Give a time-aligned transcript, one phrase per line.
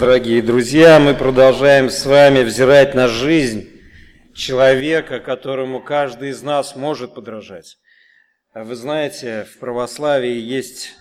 [0.00, 3.68] Дорогие друзья, мы продолжаем с вами взирать на жизнь
[4.32, 7.76] человека, которому каждый из нас может подражать.
[8.54, 10.94] А вы знаете, в православии есть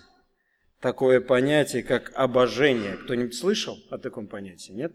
[0.82, 2.98] такое понятие, как обожение.
[2.98, 4.92] Кто-нибудь слышал о таком понятии, нет?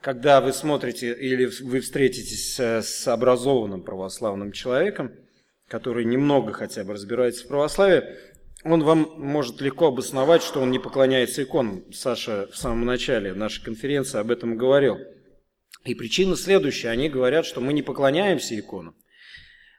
[0.00, 5.12] Когда вы смотрите или вы встретитесь с образованным православным человеком,
[5.68, 8.16] который немного хотя бы разбирается в православии,
[8.64, 11.84] он вам может легко обосновать, что он не поклоняется иконам.
[11.92, 14.98] Саша в самом начале нашей конференции об этом говорил.
[15.84, 16.88] И причина следующая.
[16.88, 18.96] Они говорят, что мы не поклоняемся иконам.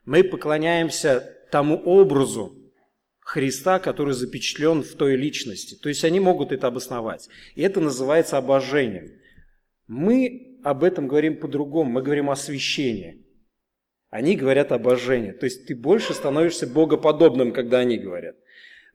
[0.05, 2.55] Мы поклоняемся тому образу
[3.19, 5.75] Христа, который запечатлен в той личности.
[5.75, 7.27] То есть они могут это обосновать.
[7.55, 9.11] И это называется обожением.
[9.87, 11.91] Мы об этом говорим по-другому.
[11.91, 13.25] Мы говорим о священии.
[14.09, 15.33] Они говорят обожение.
[15.33, 18.37] То есть ты больше становишься богоподобным, когда они говорят.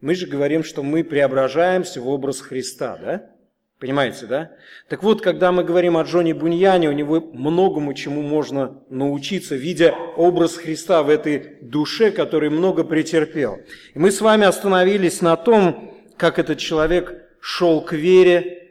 [0.03, 3.31] Мы же говорим, что мы преображаемся в образ Христа, да?
[3.79, 4.51] Понимаете, да?
[4.89, 9.95] Так вот, когда мы говорим о Джоне Буньяне, у него многому чему можно научиться, видя
[10.17, 13.61] образ Христа в этой душе, который много претерпел.
[13.95, 18.62] И мы с вами остановились на том, как этот человек шел к вере,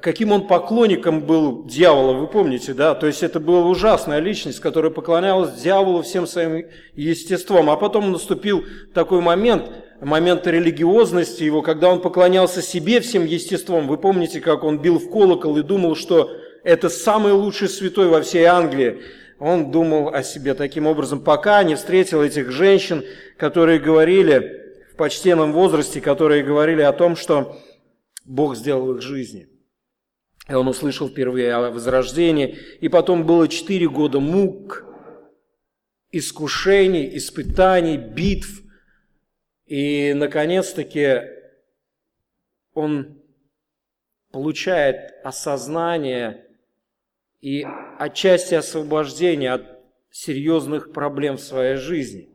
[0.00, 2.94] каким он поклонником был дьявола, вы помните, да?
[2.94, 7.68] То есть это была ужасная личность, которая поклонялась дьяволу всем своим естеством.
[7.68, 13.86] А потом наступил такой момент, момент религиозности его, когда он поклонялся себе всем естеством.
[13.86, 16.30] Вы помните, как он бил в колокол и думал, что
[16.64, 19.02] это самый лучший святой во всей Англии.
[19.38, 23.04] Он думал о себе таким образом, пока не встретил этих женщин,
[23.36, 24.60] которые говорили
[24.92, 27.58] в почтенном возрасте, которые говорили о том, что
[28.24, 29.48] Бог сделал их жизни.
[30.48, 32.58] И он услышал впервые о возрождении.
[32.80, 34.84] И потом было четыре года мук,
[36.10, 38.62] искушений, испытаний, битв.
[39.66, 41.20] И, наконец-таки,
[42.74, 43.22] он
[44.32, 46.46] получает осознание
[47.40, 47.66] и
[47.98, 52.28] отчасти освобождение от серьезных проблем в своей жизни.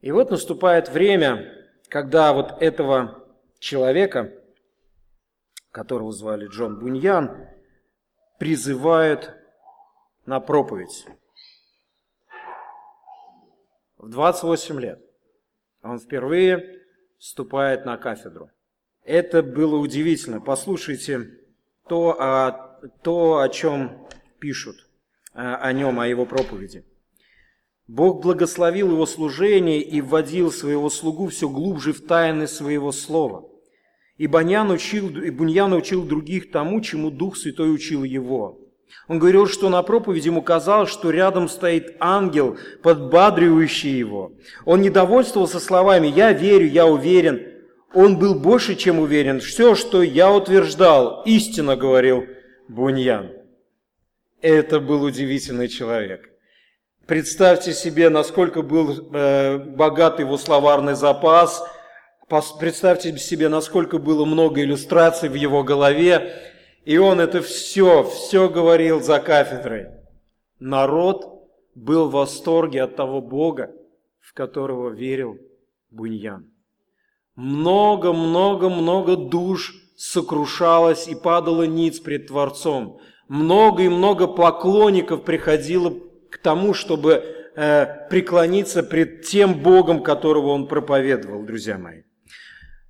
[0.00, 1.50] И вот наступает время,
[1.88, 3.24] когда вот этого
[3.58, 4.32] человека–
[5.72, 7.48] которого звали Джон Буньян,
[8.38, 9.34] призывают
[10.26, 11.06] на проповедь.
[13.96, 15.00] В 28 лет
[15.82, 16.80] он впервые
[17.18, 18.50] вступает на кафедру.
[19.04, 20.40] Это было удивительно.
[20.40, 21.40] Послушайте
[21.88, 24.06] то, о, то, о чем
[24.38, 24.76] пишут
[25.32, 26.84] о нем, о его проповеди.
[27.88, 33.48] Бог благословил его служение и вводил своего слугу все глубже в тайны своего слова–
[34.22, 38.56] и Баньян учил, и Буньян учил других тому, чему Дух Святой учил его.
[39.08, 44.30] Он говорил, что на проповеди ему казалось, что рядом стоит ангел, подбадривающий его.
[44.64, 47.48] Он не довольствовался словами «я верю, я уверен».
[47.94, 49.40] Он был больше, чем уверен.
[49.40, 52.24] Все, что я утверждал, истинно говорил
[52.68, 53.32] Буньян.
[54.40, 56.30] Это был удивительный человек.
[57.08, 61.60] Представьте себе, насколько был э, богат его словарный запас–
[62.28, 66.34] Представьте себе, насколько было много иллюстраций в его голове,
[66.84, 69.88] и он это все, все говорил за кафедрой.
[70.58, 73.70] Народ был в восторге от того Бога,
[74.20, 75.38] в которого верил
[75.90, 76.46] Буньян.
[77.34, 83.00] Много-много-много душ сокрушалось и падало ниц пред Творцом.
[83.28, 85.94] Много и много поклонников приходило
[86.30, 87.22] к тому, чтобы
[87.54, 92.02] э, преклониться пред тем Богом, которого он проповедовал, друзья мои.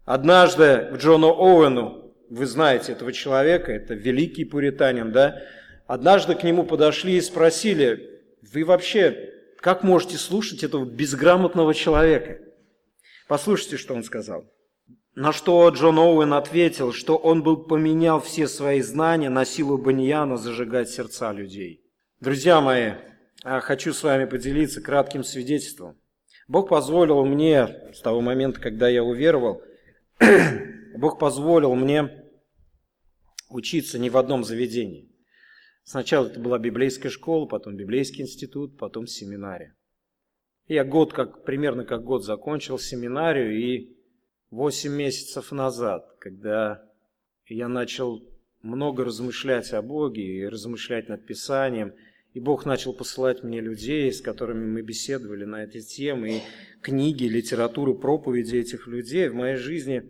[0.05, 5.43] Однажды к Джону Оуэну, вы знаете этого человека, это великий пуританин, да?
[5.87, 9.31] Однажды к нему подошли и спросили, вы вообще
[9.61, 12.41] как можете слушать этого безграмотного человека?
[13.29, 14.45] Послушайте, что он сказал.
[15.15, 20.37] На что Джон Оуэн ответил, что он был поменял все свои знания на силу баньяна
[20.37, 21.85] зажигать сердца людей.
[22.19, 22.93] Друзья мои,
[23.45, 25.97] хочу с вами поделиться кратким свидетельством.
[26.49, 29.63] Бог позволил мне с того момента, когда я уверовал,
[30.97, 32.23] Бог позволил мне
[33.49, 35.11] учиться не в одном заведении.
[35.85, 39.77] Сначала это была библейская школа, потом библейский институт, потом семинария.
[40.69, 43.97] Я год, как, примерно как год закончил семинарию, и
[44.51, 46.85] 8 месяцев назад, когда
[47.47, 48.23] я начал
[48.63, 51.95] много размышлять о Боге и размышлять над Писанием,
[52.33, 56.43] и Бог начал посылать мне людей, с которыми мы беседовали на эти темы, и
[56.81, 60.03] книги, литературу, проповеди этих людей в моей жизни,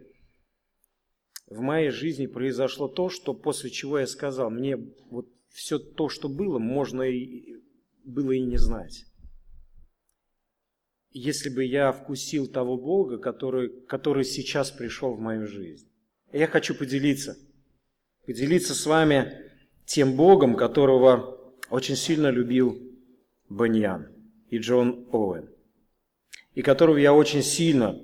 [1.46, 4.76] в моей жизни произошло то, что после чего я сказал, мне
[5.10, 7.56] вот все то, что было, можно и
[8.04, 9.04] было и не знать.
[11.10, 15.86] Если бы я вкусил того Бога, который, который сейчас пришел в мою жизнь.
[16.32, 17.36] Я хочу поделиться
[18.24, 19.50] поделиться с вами
[19.84, 21.41] тем Богом, которого
[21.72, 22.78] очень сильно любил
[23.48, 24.12] Баньян
[24.50, 25.48] и Джон Оуэн,
[26.54, 27.98] и которого я очень сильно,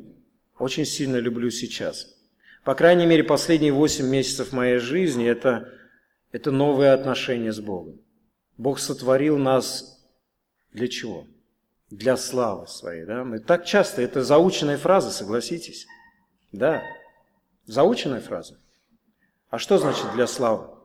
[0.59, 2.17] очень сильно люблю сейчас.
[2.65, 5.70] По крайней мере, последние восемь месяцев моей жизни это,–
[6.32, 8.00] это новые отношения с Богом.
[8.56, 10.03] Бог сотворил нас
[10.73, 11.26] для чего?
[11.91, 13.05] Для славы своей.
[13.05, 13.23] Да?
[13.23, 15.87] Мы так часто, это заученная фраза, согласитесь.
[16.53, 16.82] Да,
[17.67, 18.59] заученная фраза.
[19.50, 20.77] А что значит для славы?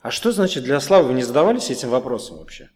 [0.00, 1.08] А что значит для славы?
[1.08, 2.70] Вы не задавались этим вопросом вообще?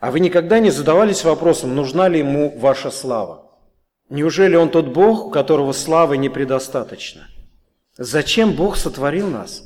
[0.00, 3.50] А вы никогда не задавались вопросом, нужна ли ему ваша слава?
[4.10, 7.26] Неужели он тот Бог, у которого славы не предостаточно?
[7.96, 9.62] Зачем Бог сотворил нас?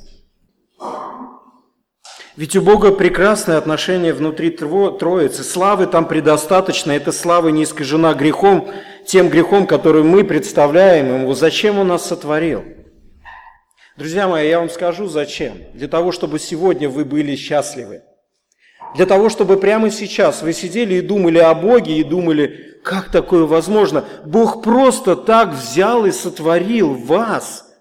[2.36, 5.42] Ведь у Бога прекрасное отношение внутри Троицы.
[5.42, 6.92] Славы там предостаточно.
[6.92, 8.70] Эта слава не искажена грехом,
[9.04, 11.34] тем грехом, который мы представляем Ему.
[11.34, 12.62] Зачем Он нас сотворил?
[13.98, 15.54] Друзья мои, я вам скажу зачем.
[15.74, 18.02] Для того, чтобы сегодня вы были счастливы.
[18.94, 23.42] Для того, чтобы прямо сейчас вы сидели и думали о Боге, и думали, как такое
[23.42, 24.04] возможно?
[24.24, 27.74] Бог просто так взял и сотворил вас.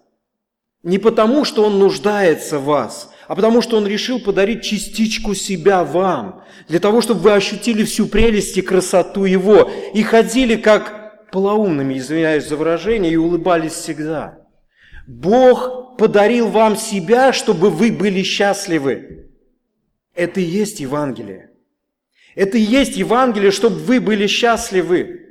[0.82, 5.84] Не потому, что Он нуждается в вас, а потому, что Он решил подарить частичку себя
[5.84, 6.42] вам.
[6.68, 9.70] Для того, чтобы вы ощутили всю прелесть и красоту Его.
[9.94, 14.47] И ходили как полоумными, извиняюсь за выражение, и улыбались всегда.
[15.08, 19.30] Бог подарил вам себя, чтобы вы были счастливы.
[20.14, 21.50] Это и есть Евангелие.
[22.36, 25.22] Это и есть Евангелие, чтобы вы были счастливы.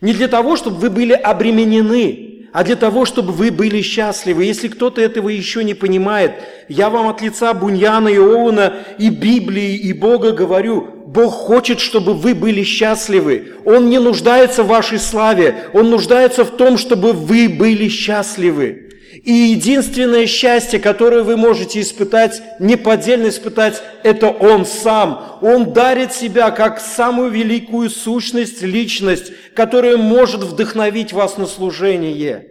[0.00, 4.44] Не для того, чтобы вы были обременены, а для того, чтобы вы были счастливы.
[4.44, 6.32] Если кто-то этого еще не понимает,
[6.68, 12.14] я вам от лица Буньяна и Оуна и Библии и Бога говорю, Бог хочет, чтобы
[12.14, 13.52] вы были счастливы.
[13.64, 18.79] Он не нуждается в вашей славе, Он нуждается в том, чтобы вы были счастливы.
[19.22, 25.38] И единственное счастье, которое вы можете испытать, неподдельно испытать, это Он сам.
[25.42, 32.46] Он дарит себя как самую великую сущность, личность, которая может вдохновить вас на служение.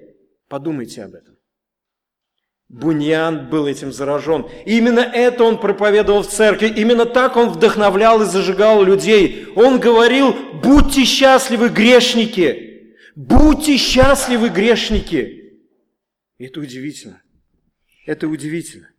[0.48, 1.36] Подумайте об этом.
[2.70, 4.46] Буньян был этим заражен.
[4.66, 6.68] И именно это он проповедовал в церкви.
[6.68, 9.48] Именно так он вдохновлял и зажигал людей.
[9.56, 12.94] Он говорил, будьте счастливы, грешники.
[13.16, 15.39] Будьте счастливы, грешники.
[16.40, 17.22] И это удивительно.
[18.08, 18.90] Это удивительно.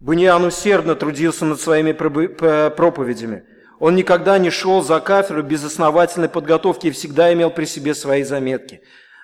[0.00, 3.44] Буниан усердно трудился над своими проповедями.
[3.80, 8.22] Он никогда не шел за кафедру без основательной подготовки и всегда имел при себе свои
[8.22, 8.82] заметки.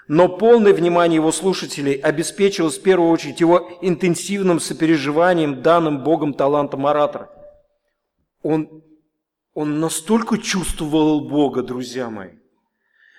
[0.08, 6.86] Но полное внимание его слушателей обеспечилось в первую очередь его интенсивным сопереживанием данным Богом талантом
[6.86, 7.30] оратора.
[8.42, 8.82] Он,
[9.54, 12.30] он настолько чувствовал Бога, друзья мои,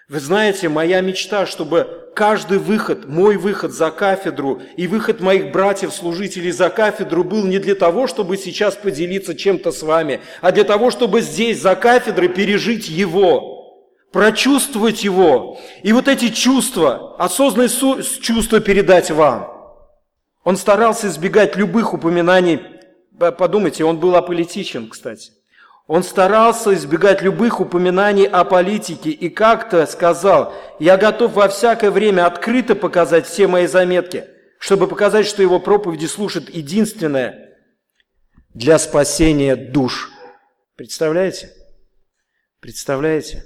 [0.09, 6.51] вы знаете, моя мечта, чтобы каждый выход, мой выход за кафедру и выход моих братьев-служителей
[6.51, 10.91] за кафедру был не для того, чтобы сейчас поделиться чем-то с вами, а для того,
[10.91, 15.59] чтобы здесь за кафедрой пережить его, прочувствовать его.
[15.83, 17.69] И вот эти чувства, осознанные
[18.21, 19.47] чувства передать вам.
[20.43, 22.59] Он старался избегать любых упоминаний,
[23.37, 25.31] подумайте, он был аполитичен, кстати.
[25.91, 32.27] Он старался избегать любых упоминаний о политике и как-то сказал, я готов во всякое время
[32.27, 34.25] открыто показать все мои заметки,
[34.57, 37.57] чтобы показать, что его проповеди слушают единственное
[38.53, 40.09] для спасения душ.
[40.77, 41.51] Представляете?
[42.61, 43.43] Представляете?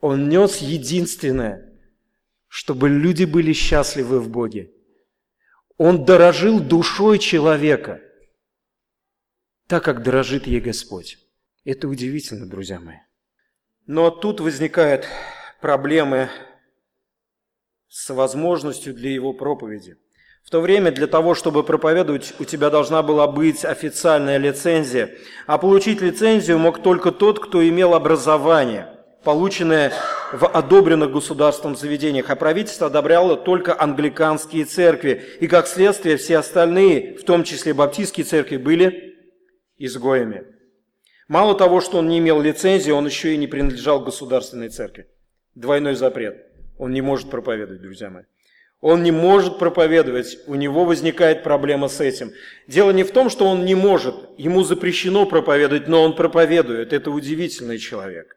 [0.00, 1.76] Он нес единственное,
[2.46, 4.70] чтобы люди были счастливы в Боге.
[5.76, 8.00] Он дорожил душой человека,
[9.66, 11.18] так как дорожит ей Господь.
[11.64, 12.96] Это удивительно, друзья мои.
[13.86, 15.06] Но тут возникают
[15.60, 16.30] проблемы
[17.88, 19.96] с возможностью для его проповеди.
[20.42, 25.14] В то время для того, чтобы проповедовать, у тебя должна была быть официальная лицензия,
[25.46, 28.88] а получить лицензию мог только тот, кто имел образование,
[29.22, 29.92] полученное
[30.32, 37.18] в одобренных государством заведениях, а правительство одобряло только англиканские церкви, и как следствие все остальные,
[37.18, 39.14] в том числе баптистские церкви, были
[39.76, 40.59] изгоями.
[41.30, 45.06] Мало того, что он не имел лицензии, он еще и не принадлежал государственной церкви.
[45.54, 46.44] Двойной запрет.
[46.76, 48.24] Он не может проповедовать, друзья мои.
[48.80, 52.32] Он не может проповедовать, у него возникает проблема с этим.
[52.66, 56.92] Дело не в том, что он не может, ему запрещено проповедовать, но он проповедует.
[56.92, 58.36] Это удивительный человек.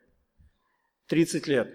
[1.07, 1.73] 30 лет,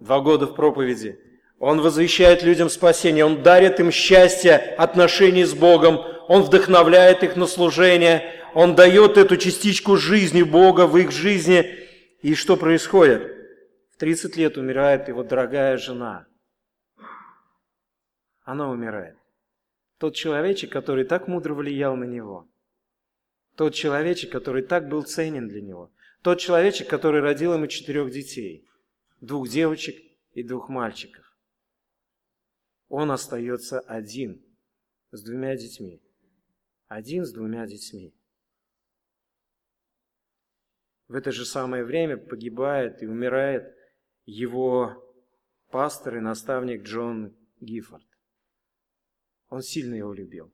[0.00, 1.20] два года в проповеди.
[1.60, 7.46] Он возвещает людям спасение, он дарит им счастье отношений с Богом, он вдохновляет их на
[7.46, 11.60] служение, он дает эту частичку жизни Бога в их жизни.
[12.22, 13.30] И что происходит?
[13.90, 16.26] В 30 лет умирает его дорогая жена.
[18.44, 19.18] Она умирает.
[19.98, 22.48] Тот человечек, который так мудро влиял на него.
[23.56, 25.92] Тот человечек, который так был ценен для него.
[26.22, 28.66] Тот человечек, который родил ему четырех детей.
[29.20, 31.26] Двух девочек и двух мальчиков.
[32.88, 34.42] Он остается один
[35.10, 36.00] с двумя детьми.
[36.88, 38.14] Один с двумя детьми.
[41.08, 43.74] В это же самое время погибает и умирает
[44.24, 45.02] его
[45.70, 48.04] пастор и наставник Джон Гиффорд.
[49.48, 50.52] Он сильно его любил.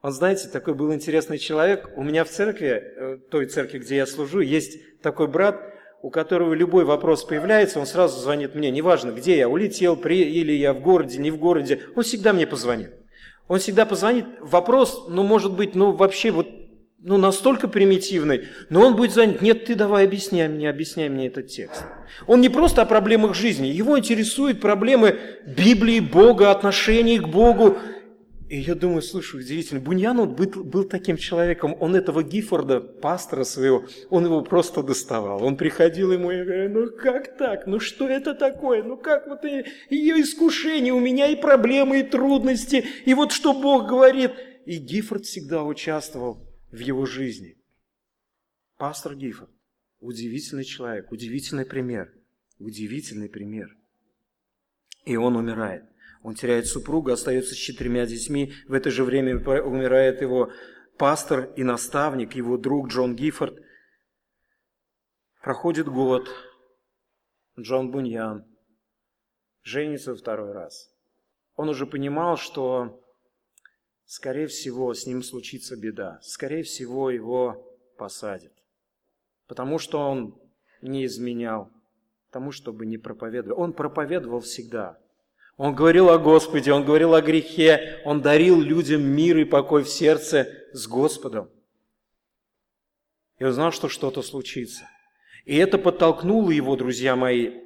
[0.00, 1.90] Он, знаете, такой был интересный человек.
[1.96, 5.62] У меня в церкви, э, той церкви, где я служу, есть такой брат,
[6.00, 8.70] у которого любой вопрос появляется, он сразу звонит мне.
[8.70, 11.80] Неважно, где я, улетел, при, или я в городе, не в городе.
[11.94, 12.92] Он всегда мне позвонит.
[13.46, 14.26] Он всегда позвонит.
[14.40, 16.48] Вопрос, ну, может быть, ну, вообще вот
[17.04, 21.48] ну, настолько примитивный, но он будет занят, нет, ты давай объясняй мне, объясняй мне этот
[21.48, 21.84] текст.
[22.28, 27.76] Он не просто о проблемах жизни, его интересуют проблемы Библии, Бога, отношений к Богу.
[28.48, 33.84] И я думаю, слушай, удивительно, Буньян был, был таким человеком, он этого Гиффорда, пастора своего,
[34.10, 35.42] он его просто доставал.
[35.42, 39.44] Он приходил ему и говорил, ну как так, ну что это такое, ну как вот
[39.44, 44.32] и искушение, у меня и проблемы, и трудности, и вот что Бог говорит.
[44.66, 47.56] И Гиффорд всегда участвовал в его жизни.
[48.78, 49.50] Пастор Гиффорд,
[50.00, 52.12] удивительный человек, удивительный пример,
[52.58, 53.76] удивительный пример.
[55.04, 55.84] И он умирает.
[56.22, 58.52] Он теряет супруга, остается с четырьмя детьми.
[58.66, 60.52] В это же время умирает его
[60.96, 63.58] пастор и наставник, его друг Джон Гиффорд.
[65.42, 66.28] Проходит год.
[67.58, 68.46] Джон Буньян
[69.62, 70.90] женится второй раз.
[71.56, 73.01] Он уже понимал, что
[74.12, 76.20] скорее всего, с ним случится беда.
[76.22, 77.66] Скорее всего, его
[77.96, 78.52] посадят.
[79.46, 80.38] Потому что он
[80.82, 81.70] не изменял
[82.30, 83.58] тому, чтобы не проповедовал.
[83.58, 84.98] Он проповедовал всегда.
[85.56, 89.88] Он говорил о Господе, он говорил о грехе, он дарил людям мир и покой в
[89.88, 91.48] сердце с Господом.
[93.38, 94.84] И он знал, что что-то случится.
[95.46, 97.62] И это подтолкнуло его, друзья мои,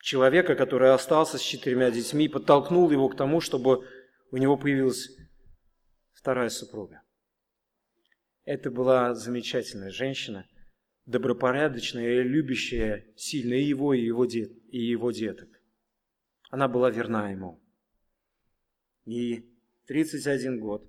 [0.00, 3.86] человека, который остался с четырьмя детьми, подтолкнуло его к тому, чтобы
[4.32, 5.16] у него появилась
[6.26, 7.02] вторая супруга.
[8.44, 10.44] Это была замечательная женщина,
[11.04, 15.48] добропорядочная и любящая сильно и его, и его, дет, и его деток.
[16.50, 17.62] Она была верна ему.
[19.04, 19.48] И
[19.86, 20.84] 31 год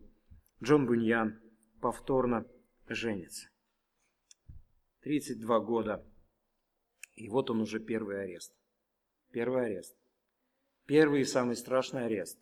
[0.63, 1.39] Джон Буньян
[1.81, 2.47] повторно
[2.87, 3.47] женится.
[5.01, 6.03] 32 года.
[7.13, 8.55] И вот он уже первый арест.
[9.29, 9.95] Первый арест.
[10.87, 12.39] Первый и самый страшный арест.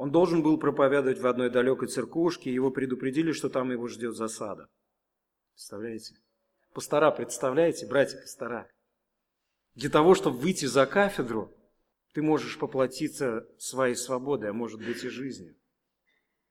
[0.00, 4.66] Он должен был проповедовать в одной далекой церквушке, его предупредили, что там его ждет засада.
[5.52, 6.14] Представляете?
[6.72, 8.66] Пастора, представляете, братья-пастора?
[9.74, 11.54] Для того, чтобы выйти за кафедру,
[12.14, 15.54] ты можешь поплатиться своей свободой, а может быть и жизнью.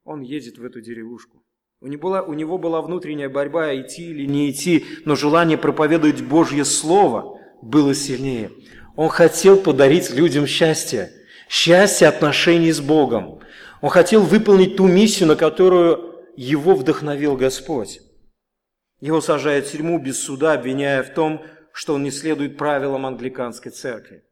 [0.03, 1.43] Он едет в эту деревушку.
[1.81, 6.21] У него, была, у него была внутренняя борьба, идти или не идти, но желание проповедовать
[6.21, 8.51] Божье Слово было сильнее.
[8.95, 11.18] Он хотел подарить людям счастье
[11.49, 13.41] счастье отношений с Богом.
[13.81, 17.99] Он хотел выполнить ту миссию, на которую его вдохновил Господь.
[19.01, 23.71] Его сажают в тюрьму без суда, обвиняя в том, что он не следует правилам англиканской
[23.71, 24.23] церкви.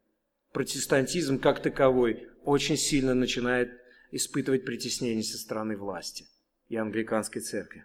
[0.52, 3.70] Протестантизм как таковой очень сильно начинает
[4.10, 6.26] испытывать притеснение со стороны власти
[6.68, 7.84] и англиканской церкви.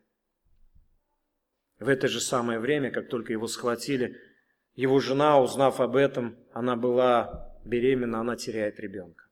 [1.79, 4.17] В это же самое время, как только его схватили,
[4.75, 9.22] его жена, узнав об этом, она была беременна, она теряет ребенка.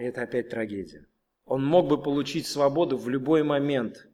[0.00, 1.06] И это опять трагедия.
[1.44, 4.08] Он мог бы получить свободу в любой момент,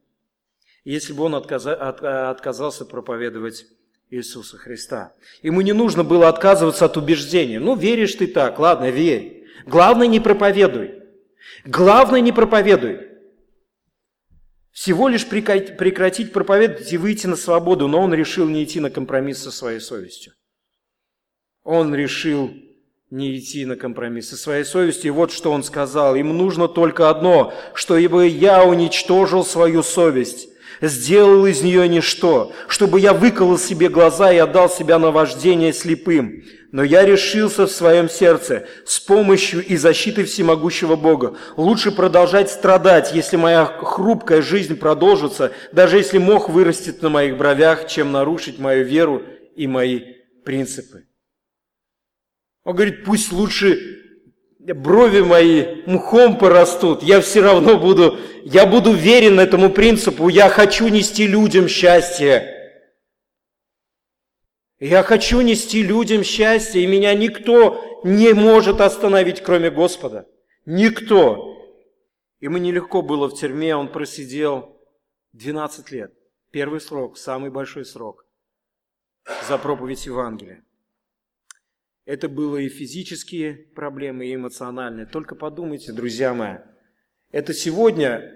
[0.82, 3.66] если бы он отказался проповедовать
[4.10, 5.14] Иисуса Христа.
[5.42, 7.60] Ему не нужно было отказываться от убеждения.
[7.60, 9.46] Ну, веришь ты так, ладно, верь.
[9.64, 11.02] Главное, не проповедуй.
[11.64, 13.06] Главное, не проповедуй.
[14.72, 19.38] Всего лишь прекратить проповедовать и выйти на свободу, но он решил не идти на компромисс
[19.38, 20.32] со своей совестью.
[21.62, 22.52] Он решил
[23.10, 25.08] не идти на компромисс со своей совестью.
[25.08, 26.16] И вот что он сказал.
[26.16, 30.48] Им нужно только одно, чтобы я уничтожил свою совесть,
[30.80, 36.42] сделал из нее ничто, чтобы я выколол себе глаза и отдал себя на вождение слепым.
[36.72, 41.36] Но я решился в своем сердце с помощью и защитой всемогущего Бога.
[41.56, 47.86] Лучше продолжать страдать, если моя хрупкая жизнь продолжится, даже если мох вырастет на моих бровях,
[47.86, 49.22] чем нарушить мою веру
[49.54, 50.00] и мои
[50.44, 51.05] принципы.
[52.66, 54.02] Он говорит, пусть лучше
[54.58, 60.88] брови мои мхом порастут, я все равно буду, я буду верен этому принципу, я хочу
[60.88, 62.52] нести людям счастье.
[64.80, 70.28] Я хочу нести людям счастье, и меня никто не может остановить, кроме Господа.
[70.64, 71.56] Никто.
[72.40, 74.76] Ему нелегко было в тюрьме, он просидел
[75.34, 76.12] 12 лет.
[76.50, 78.26] Первый срок, самый большой срок
[79.48, 80.65] за проповедь Евангелия.
[82.06, 85.06] Это было и физические проблемы, и эмоциональные.
[85.06, 86.58] Только подумайте, друзья мои,
[87.32, 88.32] это сегодня,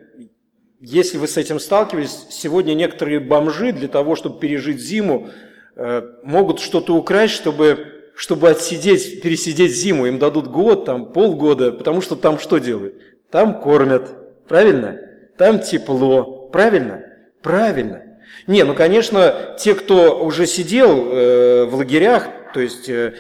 [0.81, 5.31] если вы с этим сталкивались, сегодня некоторые бомжи для того, чтобы пережить зиму,
[5.77, 10.07] э, могут что-то украсть, чтобы, чтобы отсидеть, пересидеть зиму.
[10.07, 13.01] Им дадут год, там, полгода, потому что там что делают?
[13.31, 15.01] Там кормят, правильно?
[15.39, 17.05] Там тепло, правильно?
[17.41, 18.10] Правильно.
[18.47, 23.15] Не, ну, конечно, те, кто уже сидел э, в лагерях, то есть, э,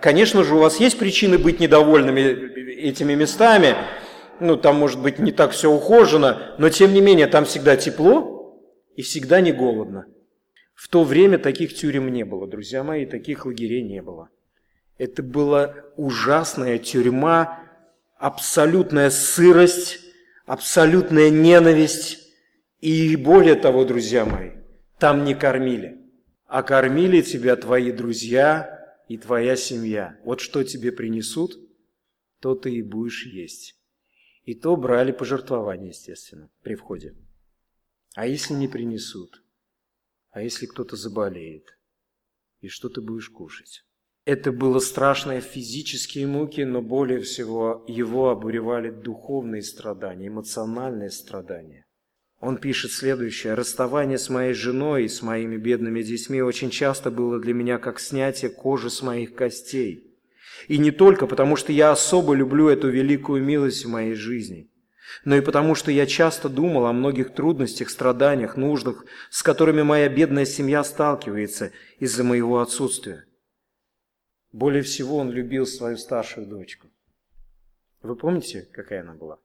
[0.00, 2.20] конечно же, у вас есть причины быть недовольными
[2.88, 3.74] этими местами,
[4.38, 8.60] ну, там, может быть, не так все ухожено, но, тем не менее, там всегда тепло
[8.94, 10.06] и всегда не голодно.
[10.74, 14.28] В то время таких тюрем не было, друзья мои, таких лагерей не было.
[14.98, 17.60] Это была ужасная тюрьма,
[18.18, 20.00] абсолютная сырость,
[20.44, 22.25] абсолютная ненависть.
[22.80, 24.52] И более того, друзья мои,
[24.98, 25.98] там не кормили,
[26.46, 30.18] а кормили тебя твои друзья и твоя семья.
[30.24, 31.58] Вот что тебе принесут,
[32.40, 33.80] то ты и будешь есть.
[34.44, 37.16] И то брали пожертвования, естественно, при входе.
[38.14, 39.42] А если не принесут?
[40.30, 41.78] А если кто-то заболеет?
[42.60, 43.84] И что ты будешь кушать?
[44.24, 51.85] Это было страшные физические муки, но более всего его обуревали духовные страдания, эмоциональные страдания.
[52.40, 53.54] Он пишет следующее.
[53.54, 57.98] «Расставание с моей женой и с моими бедными детьми очень часто было для меня как
[57.98, 60.14] снятие кожи с моих костей.
[60.68, 64.70] И не только потому, что я особо люблю эту великую милость в моей жизни,
[65.24, 70.08] но и потому, что я часто думал о многих трудностях, страданиях, нуждах, с которыми моя
[70.08, 73.24] бедная семья сталкивается из-за моего отсутствия.
[74.52, 76.88] Более всего он любил свою старшую дочку.
[78.02, 79.38] Вы помните, какая она была?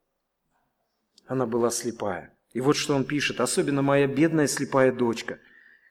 [1.26, 2.36] Она была слепая.
[2.54, 3.40] И вот что он пишет.
[3.40, 5.40] «Особенно моя бедная слепая дочка,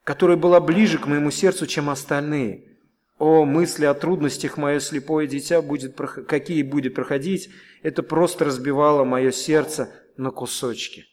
[0.04, 2.78] которая была ближе к моему сердцу, чем остальные.
[3.18, 7.50] О, мысли о трудностях мое слепое дитя будет, какие будет проходить,
[7.82, 11.06] это просто разбивало мое сердце на кусочки».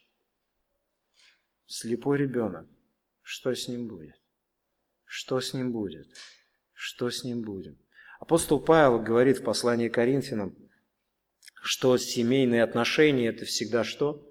[1.66, 2.66] Слепой ребенок.
[3.22, 4.16] Что с ним будет?
[5.04, 6.08] Что с ним будет?
[6.74, 7.78] Что с ним будет?
[8.20, 10.56] Апостол Павел говорит в послании к Коринфянам,
[11.62, 14.27] что семейные отношения– это всегда что?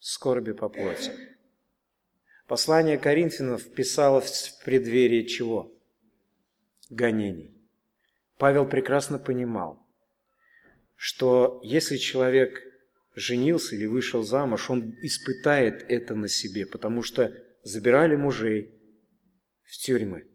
[0.00, 1.12] Скорби по плоти.
[2.46, 5.70] Послание Коринфянов писалось в преддверии чего?
[6.88, 7.54] Гонений.
[8.38, 9.78] Павел прекрасно понимал,
[10.96, 12.62] что если человек
[13.14, 18.74] женился или вышел замуж, он испытает это на себе, потому что забирали мужей
[19.64, 20.26] в тюрьмы,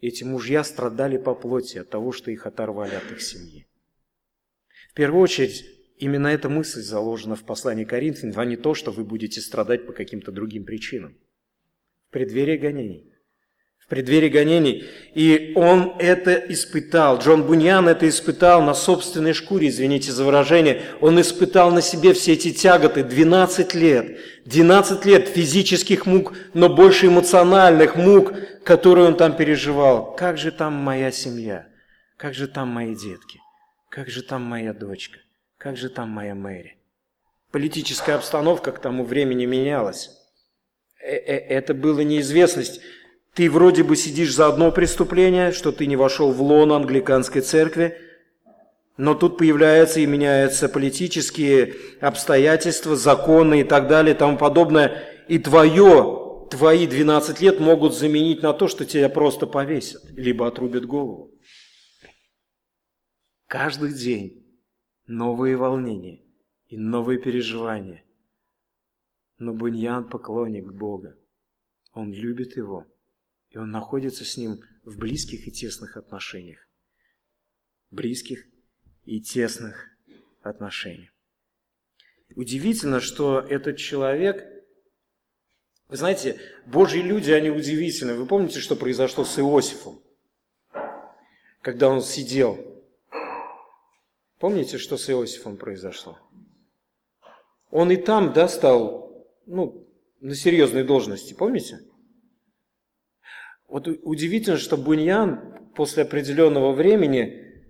[0.00, 3.68] эти мужья страдали по плоти от того, что их оторвали от их семьи.
[4.88, 9.04] В первую очередь, именно эта мысль заложена в послании Коринфянам, а не то, что вы
[9.04, 11.16] будете страдать по каким-то другим причинам.
[12.08, 13.12] В преддверии гонений.
[13.78, 14.84] В преддверии гонений.
[15.14, 17.18] И он это испытал.
[17.18, 20.82] Джон Буньян это испытал на собственной шкуре, извините за выражение.
[21.00, 24.18] Он испытал на себе все эти тяготы 12 лет.
[24.46, 28.32] 12 лет физических мук, но больше эмоциональных мук,
[28.64, 30.16] которые он там переживал.
[30.16, 31.68] Как же там моя семья?
[32.16, 33.40] Как же там мои детки?
[33.90, 35.18] Как же там моя дочка?
[35.60, 36.78] Как же там моя Мэри?
[37.50, 40.08] Политическая обстановка к тому времени менялась.
[41.02, 42.80] Э, э, это было неизвестность.
[43.34, 47.94] Ты вроде бы сидишь за одно преступление, что ты не вошел в лон англиканской церкви,
[48.96, 55.04] но тут появляются и меняются политические обстоятельства, законы и так далее и тому подобное.
[55.28, 60.86] И твое твои 12 лет могут заменить на то, что тебя просто повесят, либо отрубят
[60.86, 61.32] голову.
[63.46, 64.39] Каждый день
[65.10, 66.22] новые волнения
[66.68, 68.04] и новые переживания.
[69.38, 71.18] Но Буньян поклонник Бога.
[71.92, 72.86] Он любит его,
[73.48, 76.60] и он находится с ним в близких и тесных отношениях.
[77.90, 78.46] Близких
[79.04, 79.88] и тесных
[80.42, 81.10] отношениях.
[82.36, 84.46] Удивительно, что этот человек–
[85.88, 88.14] вы знаете, Божьи люди, они удивительны.
[88.14, 90.00] Вы помните, что произошло с Иосифом,
[91.62, 92.79] когда он сидел?
[94.40, 96.18] Помните, что с Иосифом произошло?
[97.70, 101.78] Он и там, да, стал, ну, на серьезной должности, помните?
[103.68, 107.64] Вот удивительно, что Буньян после определенного времени,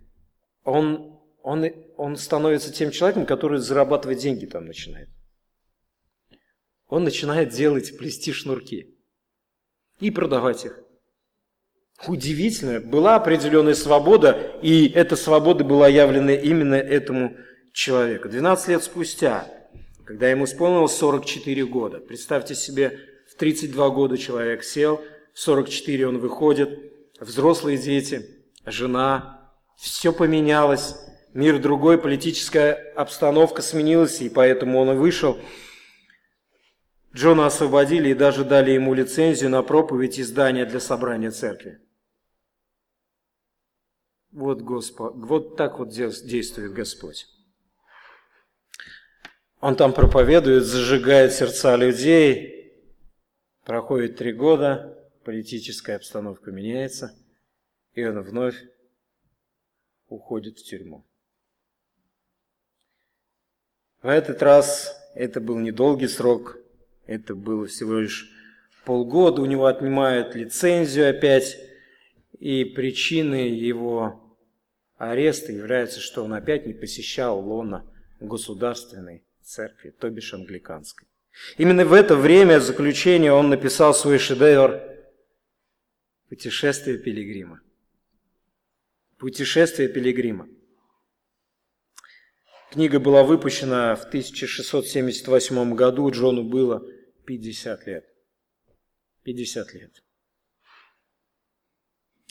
[0.64, 1.66] он, он,
[1.98, 5.11] он становится тем человеком, который зарабатывать деньги там начинает
[6.90, 8.98] он начинает делать, плести шнурки
[10.00, 10.78] и продавать их.
[12.06, 17.36] Удивительно, была определенная свобода, и эта свобода была явлена именно этому
[17.74, 18.28] человека.
[18.30, 19.46] 12 лет спустя,
[20.06, 22.98] когда ему исполнилось 44 года, представьте себе,
[23.30, 25.02] в 32 года человек сел,
[25.34, 26.78] в 44 он выходит,
[27.20, 28.26] взрослые дети,
[28.64, 30.96] жена, все поменялось,
[31.34, 35.38] мир другой, политическая обстановка сменилась, и поэтому он и вышел.
[37.14, 41.78] Джона освободили и даже дали ему лицензию на проповедь и здание для собрания церкви.
[44.32, 47.26] Вот, Господь, вот так вот действует Господь.
[49.60, 52.72] Он там проповедует, зажигает сердца людей.
[53.64, 57.14] Проходит три года, политическая обстановка меняется,
[57.94, 58.56] и он вновь
[60.08, 61.04] уходит в тюрьму.
[64.02, 66.56] В этот раз это был недолгий срок,
[67.06, 68.30] это было всего лишь
[68.86, 71.58] полгода, у него отнимают лицензию опять,
[72.38, 74.19] и причиной его
[75.00, 81.08] ареста является, что он опять не посещал лона государственной церкви, то бишь англиканской.
[81.56, 84.78] Именно в это время заключения он написал свой шедевр
[86.28, 87.62] «Путешествие пилигрима».
[89.18, 90.48] «Путешествие пилигрима».
[92.70, 96.84] Книга была выпущена в 1678 году, Джону было
[97.24, 98.04] 50 лет.
[99.22, 100.04] 50 лет.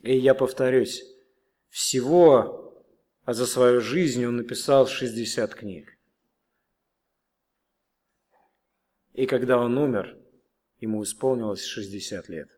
[0.03, 1.03] И я повторюсь,
[1.69, 2.69] всего
[3.29, 5.95] а за свою жизнь он написал 60 книг.
[9.13, 10.17] И когда он умер,
[10.79, 12.49] ему исполнилось 60 лет.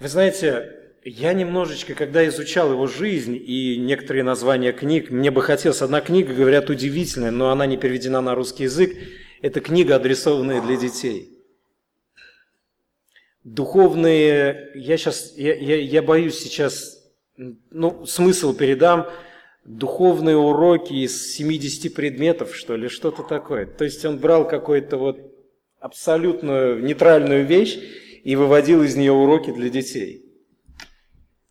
[0.00, 5.82] Вы знаете, я немножечко, когда изучал его жизнь и некоторые названия книг, мне бы хотелось,
[5.82, 8.90] одна книга, говорят, удивительная, но она не переведена на русский язык,
[9.40, 11.31] это книга, адресованная для детей.
[13.44, 17.02] Духовные, я сейчас, я, я, я боюсь сейчас,
[17.36, 19.08] ну, смысл передам,
[19.64, 23.66] духовные уроки из 70 предметов, что ли, что-то такое.
[23.66, 25.18] То есть он брал какую-то вот
[25.80, 27.78] абсолютно нейтральную вещь
[28.22, 30.24] и выводил из нее уроки для детей.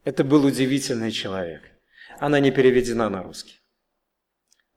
[0.03, 1.61] Это был удивительный человек.
[2.19, 3.59] Она не переведена на русский.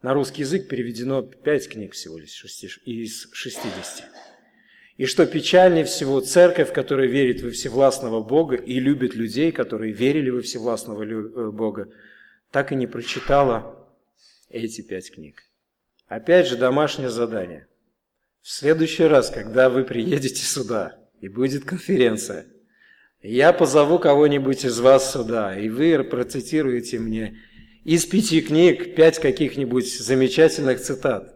[0.02, 2.44] На русский язык переведено пять книг всего лишь
[2.84, 4.04] из 60.
[4.96, 10.30] И что печальнее всего, церковь, которая верит во всевластного Бога и любит людей, которые верили
[10.30, 11.88] во всевластного э, Бога,
[12.52, 13.88] так и не прочитала
[14.48, 15.42] эти пять книг.
[16.06, 17.66] Опять же, домашнее задание.
[18.40, 22.46] В следующий раз, когда вы приедете сюда, и будет конференция,
[23.20, 27.40] я позову кого-нибудь из вас сюда, и вы процитируете мне
[27.82, 31.33] из пяти книг пять каких-нибудь замечательных цитат.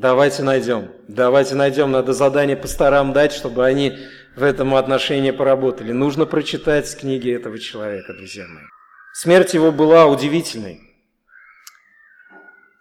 [0.00, 0.90] Давайте найдем.
[1.08, 1.90] Давайте найдем.
[1.90, 3.98] Надо задание пасторам дать, чтобы они
[4.34, 5.92] в этом отношении поработали.
[5.92, 8.64] Нужно прочитать книги этого человека, друзья мои.
[9.12, 10.80] Смерть его была удивительной.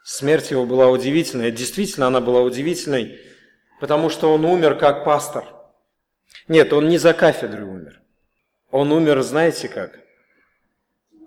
[0.04, 1.52] Смерть его была удивительной.
[1.52, 3.20] Действительно, она была удивительной,
[3.80, 5.46] потому что он умер как пастор–
[6.50, 8.02] нет, он не за кафедрой умер.
[8.72, 10.00] Он умер, знаете как?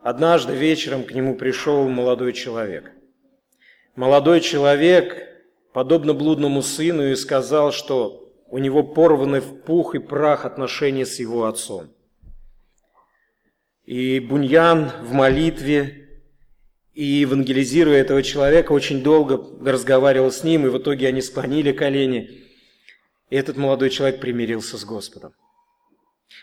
[0.03, 2.91] Однажды вечером к нему пришел молодой человек.
[3.95, 5.32] Молодой человек,
[5.73, 11.19] подобно блудному сыну, и сказал, что у него порваны в пух и прах отношения с
[11.19, 11.89] его отцом.
[13.85, 16.09] И Буньян в молитве
[16.93, 22.39] и евангелизируя этого человека, очень долго разговаривал с ним, и в итоге они склонили колени–
[23.33, 25.33] и этот молодой человек примирился с Господом.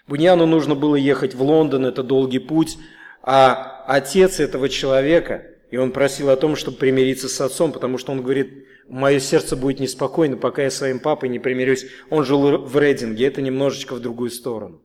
[0.08, 2.80] Буньяну нужно было ехать в Лондон, это долгий путь,
[3.22, 8.12] а отец этого человека, и он просил о том, чтобы примириться с отцом, потому что
[8.12, 11.86] он говорит, мое сердце будет неспокойно, пока я своим папой не примирюсь.
[12.10, 14.84] Он жил в Рейдинге, это немножечко в другую сторону.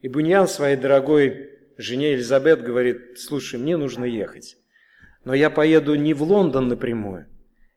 [0.00, 4.56] И Буньян своей дорогой жене Элизабет говорит, слушай, мне нужно ехать.
[5.24, 7.26] Но я поеду не в Лондон напрямую,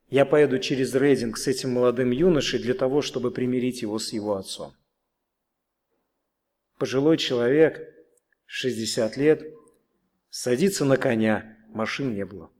[0.09, 4.35] я поеду через Рейдинг с этим молодым юношей для того, чтобы примирить его с его
[4.35, 4.73] отцом.
[6.77, 7.93] Пожилой человек,
[8.45, 9.43] 60 лет,
[10.29, 12.51] садится на коня, машин не было.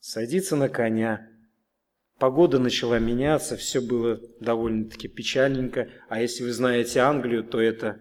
[0.00, 1.29] Садится на коня,
[2.20, 5.90] погода начала меняться, все было довольно-таки печальненько.
[6.08, 7.98] А если вы знаете Англию, то это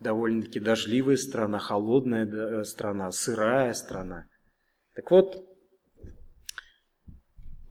[0.00, 4.26] довольно-таки дождливая страна, холодная э, страна, сырая страна.
[4.94, 5.46] Так вот,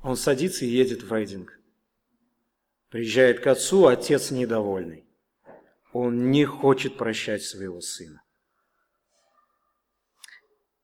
[0.04, 1.60] он садится и едет в рейдинг.
[2.90, 5.06] Приезжает к отцу, отец недовольный.
[5.92, 8.22] Он не хочет прощать своего сына.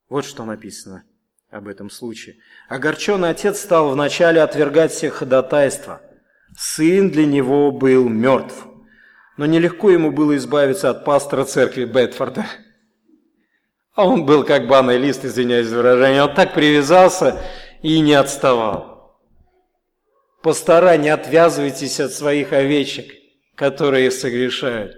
[0.08, 1.06] Вот что написано
[1.52, 2.38] об этом случае.
[2.68, 6.02] Огорченный отец стал вначале отвергать все ходатайства.
[6.58, 8.66] Сын для него был мертв.
[9.38, 12.46] Но нелегко ему было избавиться от пастора церкви Бетфорда.
[13.96, 16.24] А он был как банный лист, извиняюсь за выражение.
[16.24, 17.42] Он так привязался
[17.82, 19.20] и не отставал.
[20.42, 23.12] Пастора, не отвязывайтесь от своих овечек,
[23.56, 24.96] которые согрешают.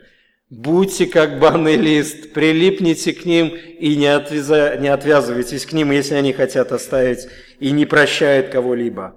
[0.52, 4.76] Будьте как банный лист, прилипните к ним и не, отвяза...
[4.76, 9.16] не отвязывайтесь к ним, если они хотят оставить и не прощают кого-либо.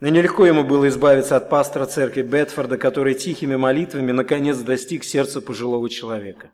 [0.00, 5.42] Но нелегко ему было избавиться от пастора церкви Бетфорда, который тихими молитвами наконец достиг сердца
[5.42, 6.50] пожилого человека.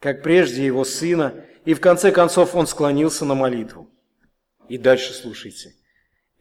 [0.00, 3.88] Как прежде его сына, и в конце концов он склонился на молитву.
[4.68, 5.74] И дальше слушайте.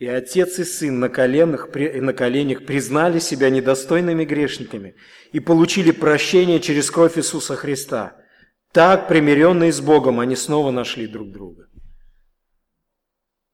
[0.03, 4.97] И отец и сын на коленях, на коленях признали себя недостойными грешниками
[5.31, 8.21] и получили прощение через кровь Иисуса Христа.
[8.73, 11.69] Так, примиренные с Богом, они снова нашли друг друга.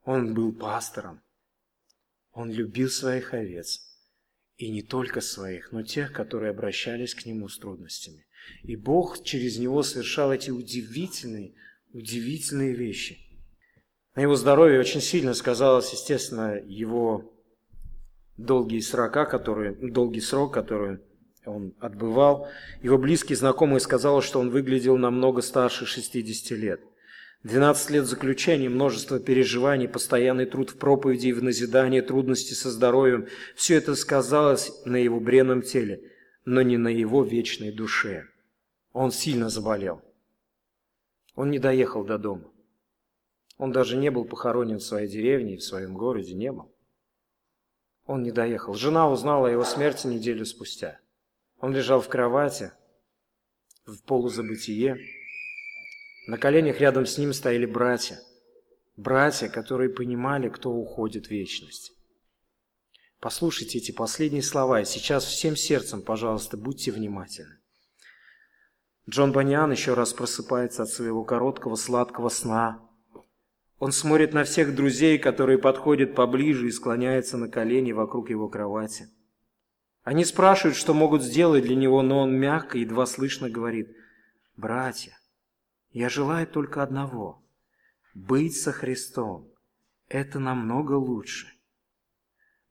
[0.06, 1.22] Он был пастором,
[2.32, 3.82] он любил своих овец.
[4.58, 8.26] И не только своих, но тех, которые обращались к нему с трудностями.
[8.64, 11.54] И Бог через него совершал эти удивительные,
[11.94, 13.29] удивительные вещи.
[14.20, 17.32] На его здоровье очень сильно сказалось, естественно, его
[18.36, 21.00] долгие срока, которые, долгий срок, который
[21.46, 22.50] он отбывал.
[22.82, 26.82] Его близкие знакомые сказали, что он выглядел намного старше 60 лет.
[27.44, 33.28] 12 лет заключения, множество переживаний, постоянный труд в проповеди и в назидании, трудности со здоровьем–
[33.56, 36.12] все это сказалось на его бренном теле,
[36.44, 38.26] но не на его вечной душе.
[38.92, 40.02] Он сильно заболел.
[41.36, 42.52] Он не доехал до дома.
[43.60, 46.74] Он даже не был похоронен в своей деревне и в своем городе не был.
[48.06, 48.74] Он не доехал.
[48.74, 51.00] Жена узнала о его смерти неделю спустя.
[51.60, 52.72] Он лежал в кровати,
[53.86, 54.98] в полузабытие,
[56.28, 58.20] на коленях рядом с ним стояли братья.
[58.96, 61.92] Братья, которые понимали, кто уходит в вечность.
[63.20, 67.58] Послушайте эти последние слова, и сейчас всем сердцем, пожалуйста, будьте внимательны.
[69.10, 72.89] Джон Баньян еще раз просыпается от своего короткого сладкого сна.
[73.80, 79.08] Он смотрит на всех друзей, которые подходят поближе и склоняются на колени вокруг его кровати.
[80.04, 83.96] Они спрашивают, что могут сделать для него, но он мягко, едва слышно говорит,
[84.58, 85.18] «Братья,
[85.92, 87.42] я желаю только одного–
[88.14, 89.50] быть со Христом.
[90.08, 91.48] Это намного лучше.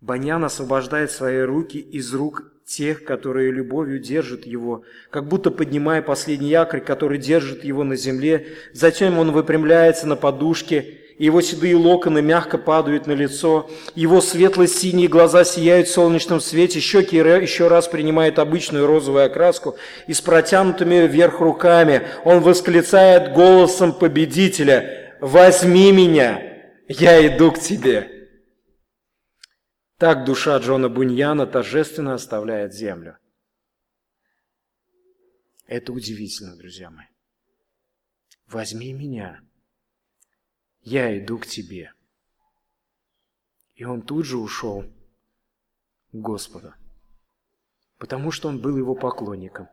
[0.01, 6.51] Баньян освобождает свои руки из рук тех, которые любовью держат его, как будто поднимая последний
[6.51, 8.47] якорь, который держит его на земле.
[8.75, 15.45] Затем он выпрямляется на подушке его седые локоны мягко падают на лицо, его светло-синие глаза
[15.45, 19.77] сияют в солнечном свете, щеки еще раз принимают обычную розовую окраску,
[20.07, 26.41] и с протянутыми вверх руками он восклицает голосом победителя «Возьми меня,
[26.87, 28.18] я иду к тебе».
[29.99, 33.19] Так душа Джона Буньяна торжественно оставляет землю.
[35.67, 37.07] Это удивительно, друзья мои.
[38.47, 39.41] Возьми меня,
[40.83, 41.93] я иду к тебе.
[43.75, 44.85] И он тут же ушел
[46.13, 46.73] к Господу,
[47.99, 49.69] потому что он был его поклонником,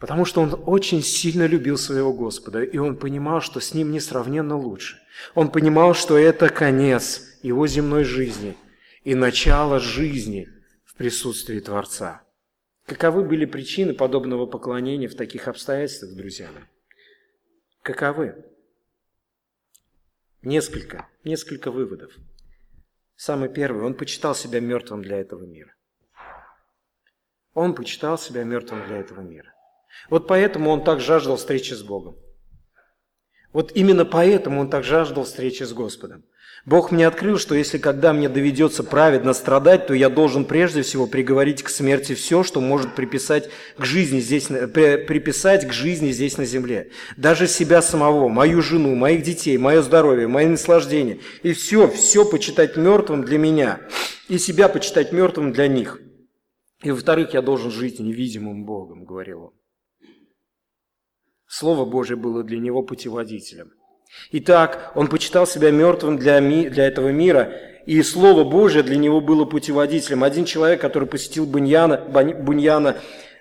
[0.00, 4.56] потому что он очень сильно любил своего Господа, и он понимал, что с ним несравненно
[4.56, 4.98] лучше.
[5.34, 8.56] Он понимал, что это конец его земной жизни
[9.04, 10.48] и начало жизни
[10.84, 12.22] в присутствии Творца.
[12.86, 16.64] Каковы были причины подобного поклонения в таких обстоятельствах, друзья мои?
[17.82, 18.44] Каковы?
[20.42, 22.12] Несколько, несколько выводов.
[23.16, 25.74] Самый первый, он почитал себя мертвым для этого мира.
[27.54, 29.52] Он почитал себя мертвым для этого мира.
[30.10, 32.16] Вот поэтому он так жаждал встречи с Богом.
[33.52, 36.24] Вот именно поэтому он так жаждал встречи с Господом.
[36.64, 41.08] Бог мне открыл, что если когда мне доведется праведно страдать, то я должен прежде всего
[41.08, 46.44] приговорить к смерти все, что может приписать к жизни здесь, приписать к жизни здесь на
[46.44, 46.92] земле.
[47.16, 51.18] Даже себя самого, мою жену, моих детей, мое здоровье, мои наслаждения.
[51.42, 53.80] И все, все почитать мертвым для меня.
[54.28, 56.00] И себя почитать мертвым для них.
[56.84, 59.52] И во-вторых, я должен жить невидимым Богом, говорил он.
[61.48, 63.72] Слово Божье было для него путеводителем–
[64.30, 67.52] Итак, он почитал себя мертвым для, ми, для этого мира,
[67.86, 70.24] и Слово Божие для него было путеводителем.
[70.24, 72.96] Один человек, который посетил Буньяна, Буньяна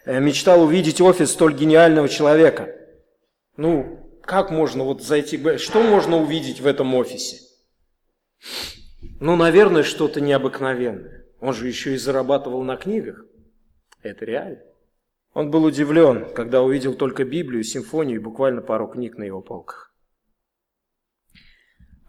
[0.05, 2.75] э, мечтал увидеть офис столь гениального человека.
[3.57, 7.37] Ну, как можно вот зайти, что можно увидеть в этом офисе?
[9.19, 11.25] Ну, наверное, что-то необыкновенное.
[11.39, 13.25] Он же еще и зарабатывал на книгах.
[14.01, 14.59] Это реально.
[15.33, 19.90] Он был удивлен, когда увидел только Библию, симфонию и буквально пару книг на его полках.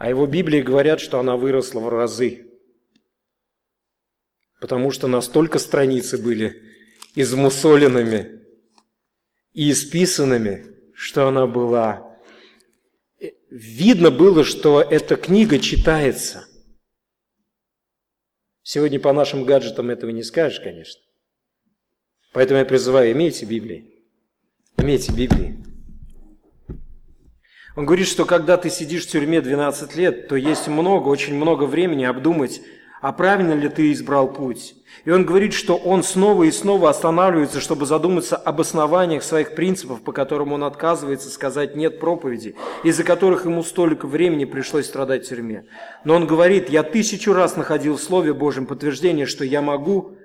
[0.02, 2.50] А его Библии говорят, что она выросла в разы.
[4.60, 6.60] Потому что настолько страницы были
[7.14, 8.40] измусоленными
[9.52, 12.18] и исписанными, что она была.
[13.48, 16.48] Видно было, что эта книга читается.
[18.64, 21.00] Сегодня по нашим гаджетам этого не скажешь, конечно.
[22.32, 24.04] Поэтому я призываю, имейте Библии.
[24.78, 25.71] Имейте Библии.
[27.74, 31.64] Он говорит, что когда ты сидишь в тюрьме 12 лет, то есть много, очень много
[31.64, 32.60] времени обдумать,
[33.00, 34.74] а правильно ли ты избрал путь.
[35.04, 40.02] И он говорит, что он снова и снова останавливается, чтобы задуматься об основаниях своих принципов,
[40.02, 42.54] по которым он отказывается сказать «нет» проповеди,
[42.84, 45.64] из-за которых ему столько времени пришлось страдать в тюрьме.
[46.04, 50.16] Но он говорит, я тысячу раз находил в Слове Божьем подтверждение, что я могу,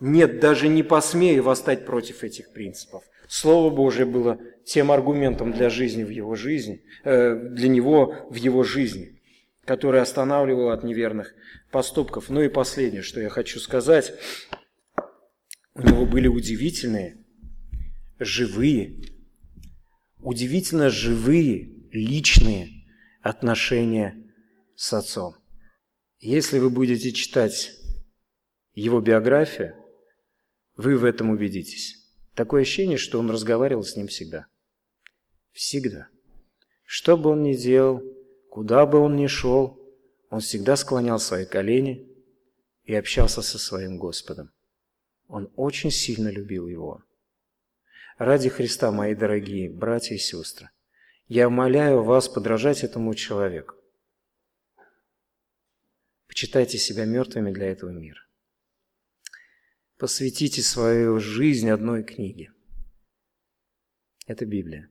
[0.00, 3.02] нет, даже не посмею восстать против этих принципов.
[3.34, 8.62] Слово Божие было тем аргументом для жизни в его жизни, э, для него в его
[8.62, 9.20] жизни,
[9.64, 11.34] который останавливал от неверных
[11.72, 12.30] поступков.
[12.30, 14.14] Ну и последнее, что я хочу сказать,
[15.74, 17.24] у него были удивительные,
[18.20, 19.02] живые,
[20.20, 22.68] удивительно живые, личные
[23.20, 24.14] отношения
[24.76, 25.34] с отцом.
[26.20, 27.72] Если вы будете читать
[28.74, 29.74] его биографию,
[30.76, 32.03] вы в этом убедитесь.
[32.34, 34.46] Такое ощущение, что он разговаривал с ним всегда.
[35.52, 36.08] Всегда.
[36.84, 38.02] Что бы он ни делал,
[38.50, 39.80] куда бы он ни шел,
[40.30, 42.08] он всегда склонял свои колени
[42.84, 44.50] и общался со своим Господом.
[45.28, 47.02] Он очень сильно любил его.
[48.18, 50.70] Ради Христа, мои дорогие братья и сестры,
[51.28, 53.76] я умоляю вас подражать этому человеку.
[56.26, 58.23] Почитайте себя мертвыми для этого мира.
[60.04, 62.52] Посвятите свою жизнь одной книге.
[64.26, 64.90] Это Библия.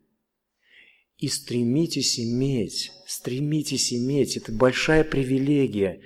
[1.17, 6.01] И стремитесь иметь, стремитесь иметь, это большая привилегия,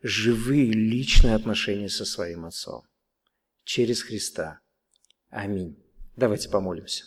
[0.00, 2.84] живые личные отношения со своим Отцом.
[3.64, 4.60] Через Христа.
[5.28, 5.76] Аминь.
[6.14, 7.04] Давайте помолимся.